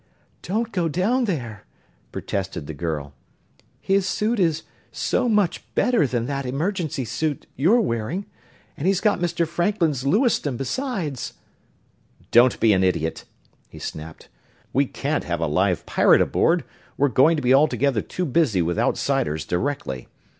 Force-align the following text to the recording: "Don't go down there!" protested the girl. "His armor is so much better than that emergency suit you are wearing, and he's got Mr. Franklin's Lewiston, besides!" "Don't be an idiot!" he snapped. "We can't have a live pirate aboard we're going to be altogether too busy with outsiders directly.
"Don't 0.41 0.71
go 0.71 0.89
down 0.89 1.25
there!" 1.25 1.63
protested 2.11 2.65
the 2.65 2.73
girl. 2.73 3.13
"His 3.79 4.09
armor 4.19 4.41
is 4.41 4.63
so 4.91 5.29
much 5.29 5.75
better 5.75 6.07
than 6.07 6.25
that 6.25 6.43
emergency 6.43 7.05
suit 7.05 7.45
you 7.55 7.71
are 7.73 7.79
wearing, 7.79 8.25
and 8.75 8.87
he's 8.87 8.99
got 8.99 9.19
Mr. 9.19 9.45
Franklin's 9.47 10.03
Lewiston, 10.03 10.57
besides!" 10.57 11.33
"Don't 12.31 12.59
be 12.59 12.73
an 12.73 12.83
idiot!" 12.83 13.25
he 13.69 13.77
snapped. 13.77 14.27
"We 14.73 14.87
can't 14.87 15.25
have 15.25 15.39
a 15.39 15.45
live 15.45 15.85
pirate 15.85 16.19
aboard 16.21 16.63
we're 16.97 17.07
going 17.07 17.35
to 17.35 17.43
be 17.43 17.53
altogether 17.53 18.01
too 18.01 18.25
busy 18.25 18.63
with 18.63 18.79
outsiders 18.79 19.45
directly. 19.45 20.07